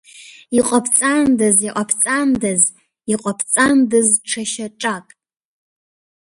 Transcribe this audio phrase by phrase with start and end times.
[0.57, 2.61] Иҟабҵандаз, иҟабҵандаз,
[3.13, 5.07] иҟабҵандаз ҽа шьаҿак.